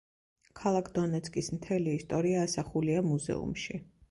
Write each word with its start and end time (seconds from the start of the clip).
ქალაქ 0.61 0.87
დონეცკის 0.95 1.49
მთელი 1.57 1.93
ისტორია 2.01 2.41
ასახულია 2.47 3.05
მუზეუმში. 3.13 3.81